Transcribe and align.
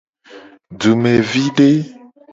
Dumevide. 0.79 1.69